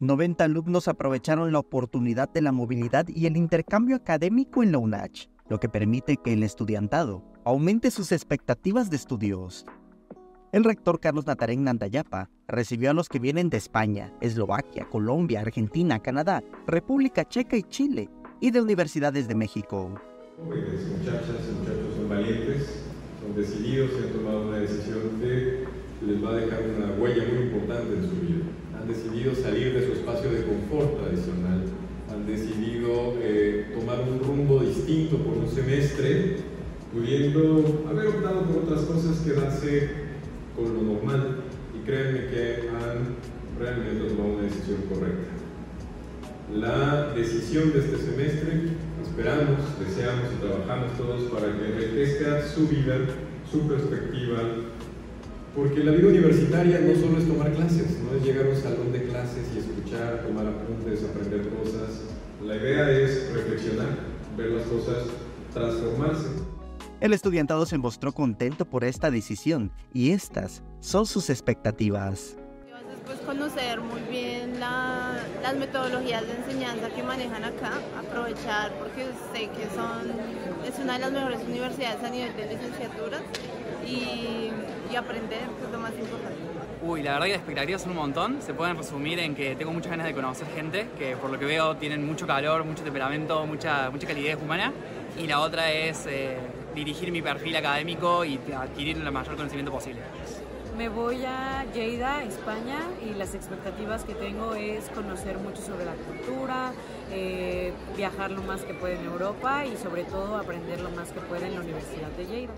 90 0.00 0.44
alumnos 0.44 0.86
aprovecharon 0.86 1.50
la 1.50 1.58
oportunidad 1.58 2.28
de 2.28 2.40
la 2.40 2.52
movilidad 2.52 3.08
y 3.08 3.26
el 3.26 3.36
intercambio 3.36 3.96
académico 3.96 4.62
en 4.62 4.70
la 4.70 4.78
UNACH, 4.78 5.28
lo 5.48 5.58
que 5.58 5.68
permite 5.68 6.16
que 6.16 6.34
el 6.34 6.44
estudiantado 6.44 7.24
aumente 7.44 7.90
sus 7.90 8.12
expectativas 8.12 8.90
de 8.90 8.96
estudios. 8.96 9.66
El 10.52 10.62
rector 10.62 11.00
Carlos 11.00 11.26
Natarén 11.26 11.64
Nandayapa 11.64 12.30
recibió 12.46 12.92
a 12.92 12.94
los 12.94 13.08
que 13.08 13.18
vienen 13.18 13.50
de 13.50 13.56
España, 13.56 14.14
Eslovaquia, 14.20 14.88
Colombia, 14.88 15.40
Argentina, 15.40 15.98
Canadá, 15.98 16.44
República 16.68 17.26
Checa 17.26 17.56
y 17.56 17.64
Chile, 17.64 18.08
y 18.40 18.52
de 18.52 18.62
universidades 18.62 19.26
de 19.26 19.34
México. 19.34 20.00
Jóvenes, 20.38 20.86
muchachas 20.96 21.44
muchachos 21.58 21.96
son 21.96 22.08
valientes, 22.08 22.84
son 23.20 23.34
decididos 23.34 23.90
y 23.98 24.06
han 24.06 24.12
tomado 24.12 24.46
una 24.46 24.58
decisión 24.58 25.18
que 25.20 25.66
les 26.06 26.24
va 26.24 26.30
a 26.30 26.34
dejar 26.34 26.62
una 26.76 26.92
huella 26.92 27.24
muy 27.32 27.46
importante 27.48 27.94
en 27.94 28.08
su 28.08 28.14
vida. 28.20 28.47
Han 28.78 28.86
decidido 28.86 29.34
salir 29.34 29.74
de 29.74 29.86
su 29.86 29.92
espacio 29.92 30.30
de 30.30 30.44
confort 30.44 31.00
tradicional, 31.02 31.64
han 32.12 32.26
decidido 32.26 33.18
eh, 33.20 33.74
tomar 33.74 34.00
un 34.00 34.20
rumbo 34.20 34.60
distinto 34.60 35.16
por 35.18 35.36
un 35.36 35.48
semestre, 35.48 36.36
pudiendo 36.92 37.84
haber 37.90 38.06
optado 38.06 38.42
por 38.42 38.62
otras 38.62 38.82
cosas, 38.82 39.18
quedarse 39.18 39.90
con 40.54 40.74
lo 40.74 40.94
normal 40.94 41.40
y 41.74 41.84
créanme 41.84 42.26
que 42.26 42.68
han 42.70 43.16
realmente 43.58 44.14
tomado 44.14 44.34
una 44.34 44.42
decisión 44.42 44.82
correcta. 44.88 45.28
La 46.54 47.12
decisión 47.14 47.72
de 47.72 47.80
este 47.80 47.98
semestre, 47.98 48.62
esperamos, 49.02 49.58
deseamos 49.84 50.28
y 50.32 50.46
trabajamos 50.46 50.96
todos 50.96 51.22
para 51.32 51.46
que 51.52 51.66
enriquezca 51.66 52.46
su 52.46 52.68
vida, 52.68 52.96
su 53.50 53.66
perspectiva, 53.66 54.38
porque 55.54 55.84
la 55.84 55.92
vida 55.92 56.08
universitaria 56.08 56.80
no 56.80 56.94
solo 56.94 57.18
es 57.18 57.26
tomar 57.26 57.52
clases, 57.52 57.98
no 58.00 58.16
es 58.16 58.24
llegar 58.24 58.46
a 58.46 58.50
un 58.50 58.56
salón 58.56 58.92
de 58.92 59.04
clases 59.04 59.46
y 59.54 59.58
escuchar, 59.58 60.22
tomar 60.26 60.46
apuntes, 60.46 61.04
aprender 61.04 61.48
cosas. 61.48 62.02
La 62.44 62.56
idea 62.56 62.90
es 62.90 63.32
reflexionar, 63.32 63.88
ver 64.36 64.50
las 64.50 64.66
cosas 64.66 65.04
transformarse. 65.52 66.28
El 67.00 67.12
estudiantado 67.12 67.64
se 67.66 67.78
mostró 67.78 68.12
contento 68.12 68.64
por 68.64 68.84
esta 68.84 69.10
decisión 69.10 69.70
y 69.92 70.10
estas 70.10 70.62
son 70.80 71.06
sus 71.06 71.30
expectativas. 71.30 72.36
Después 72.90 73.20
conocer 73.20 73.80
muy 73.80 74.02
bien 74.10 74.60
las 74.60 75.56
metodologías 75.56 76.26
de 76.26 76.36
enseñanza 76.36 76.90
que 76.90 77.02
manejan 77.02 77.44
acá, 77.44 77.72
aprovechar 77.98 78.72
porque 78.78 79.06
sé 79.32 79.48
que 79.48 79.66
son, 79.74 80.12
es 80.66 80.78
una 80.78 80.94
de 80.94 80.98
las 80.98 81.12
mejores 81.12 81.40
universidades 81.48 82.02
a 82.04 82.10
nivel 82.10 82.36
de 82.36 82.46
licenciaturas 82.54 83.22
y, 83.86 84.47
y 84.90 84.96
aprender, 84.96 85.40
que 85.58 85.64
es 85.64 85.70
lo 85.70 85.78
más 85.78 85.92
importante. 85.92 86.38
Uy, 86.80 87.02
la 87.02 87.12
verdad 87.12 87.26
que 87.26 87.32
las 87.32 87.38
expectativas 87.40 87.82
son 87.82 87.90
un 87.90 87.96
montón. 87.98 88.40
Se 88.40 88.54
pueden 88.54 88.76
resumir 88.76 89.18
en 89.18 89.34
que 89.34 89.56
tengo 89.56 89.72
muchas 89.72 89.90
ganas 89.90 90.06
de 90.06 90.14
conocer 90.14 90.46
gente 90.54 90.88
que 90.98 91.16
por 91.16 91.30
lo 91.30 91.38
que 91.38 91.44
veo 91.44 91.76
tienen 91.76 92.06
mucho 92.06 92.26
calor, 92.26 92.64
mucho 92.64 92.84
temperamento, 92.84 93.44
mucha, 93.46 93.90
mucha 93.90 94.06
calidez 94.06 94.38
humana. 94.40 94.72
Y 95.18 95.26
la 95.26 95.40
otra 95.40 95.72
es 95.72 96.06
eh, 96.06 96.36
dirigir 96.74 97.10
mi 97.10 97.20
perfil 97.20 97.56
académico 97.56 98.24
y 98.24 98.38
adquirir 98.56 98.96
el 98.96 99.10
mayor 99.10 99.36
conocimiento 99.36 99.72
posible. 99.72 100.00
Me 100.76 100.88
voy 100.88 101.24
a 101.24 101.64
Lleida, 101.74 102.22
España, 102.22 102.78
y 103.04 103.12
las 103.14 103.34
expectativas 103.34 104.04
que 104.04 104.14
tengo 104.14 104.54
es 104.54 104.88
conocer 104.90 105.36
mucho 105.38 105.60
sobre 105.60 105.84
la 105.84 105.94
cultura, 105.94 106.72
eh, 107.10 107.72
viajar 107.96 108.30
lo 108.30 108.44
más 108.44 108.60
que 108.60 108.74
pueda 108.74 108.94
en 108.94 109.04
Europa 109.04 109.66
y 109.66 109.76
sobre 109.76 110.04
todo 110.04 110.36
aprender 110.36 110.80
lo 110.80 110.90
más 110.90 111.10
que 111.10 111.18
pueda 111.18 111.48
en 111.48 111.56
la 111.56 111.62
Universidad 111.62 112.10
de 112.16 112.26
Lleida. 112.26 112.52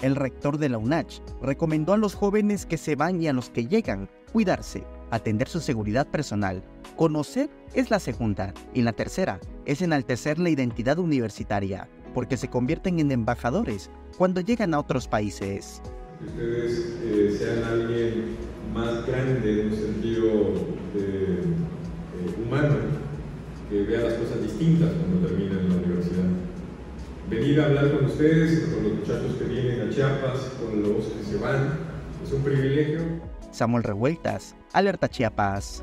El 0.00 0.14
rector 0.14 0.58
de 0.58 0.68
la 0.68 0.78
UNACH 0.78 1.20
recomendó 1.42 1.92
a 1.92 1.96
los 1.96 2.14
jóvenes 2.14 2.66
que 2.66 2.78
se 2.78 2.94
van 2.94 3.20
y 3.20 3.26
a 3.26 3.32
los 3.32 3.50
que 3.50 3.66
llegan 3.66 4.08
cuidarse, 4.32 4.84
atender 5.10 5.48
su 5.48 5.58
seguridad 5.58 6.06
personal. 6.06 6.62
Conocer 6.96 7.50
es 7.74 7.90
la 7.90 7.98
segunda 7.98 8.54
y 8.74 8.82
la 8.82 8.92
tercera 8.92 9.40
es 9.66 9.82
enaltecer 9.82 10.38
la 10.38 10.50
identidad 10.50 11.00
universitaria, 11.00 11.88
porque 12.14 12.36
se 12.36 12.48
convierten 12.48 13.00
en 13.00 13.10
embajadores 13.10 13.90
cuando 14.16 14.40
llegan 14.40 14.72
a 14.72 14.78
otros 14.78 15.08
países. 15.08 15.82
Ustedes 16.24 16.96
eh, 17.02 17.36
sean 17.36 17.64
alguien 17.64 18.36
más 18.72 19.04
grande 19.04 19.62
en 19.62 19.72
un 19.72 19.76
sentido 19.76 20.30
eh, 20.94 21.42
humano, 22.44 22.76
que 23.68 23.82
vea 23.82 24.00
las 24.00 24.14
cosas 24.14 24.42
distintas 24.42 24.90
cuando 24.92 25.34
universidad. 25.34 25.47
Venir 27.28 27.60
a 27.60 27.66
hablar 27.66 27.92
con 27.92 28.06
ustedes, 28.06 28.70
con 28.70 28.84
los 28.84 28.92
muchachos 28.94 29.36
que 29.38 29.44
vienen 29.44 29.86
a 29.86 29.90
Chiapas, 29.90 30.50
con 30.58 30.82
los 30.82 31.04
que 31.04 31.24
se 31.24 31.36
van, 31.36 31.78
es 32.24 32.32
un 32.32 32.42
privilegio. 32.42 33.00
Samuel 33.50 33.84
Revueltas, 33.84 34.56
Alerta 34.72 35.08
Chiapas. 35.08 35.82